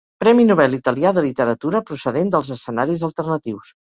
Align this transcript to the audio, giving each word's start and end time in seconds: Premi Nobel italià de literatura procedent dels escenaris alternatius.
Premi 0.21 0.45
Nobel 0.51 0.71
italià 0.77 1.11
de 1.17 1.23
literatura 1.25 1.83
procedent 1.91 2.33
dels 2.37 2.51
escenaris 2.57 3.07
alternatius. 3.09 3.73